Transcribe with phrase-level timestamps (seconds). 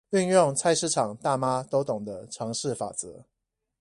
[0.09, 3.25] 運用菜市場大媽都懂的常識法則